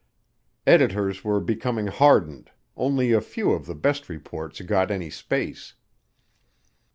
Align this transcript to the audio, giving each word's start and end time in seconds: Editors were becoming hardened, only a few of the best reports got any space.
Editors 0.65 1.23
were 1.23 1.39
becoming 1.39 1.85
hardened, 1.85 2.49
only 2.75 3.11
a 3.11 3.21
few 3.21 3.51
of 3.51 3.67
the 3.67 3.75
best 3.75 4.09
reports 4.09 4.59
got 4.61 4.89
any 4.89 5.11
space. 5.11 5.75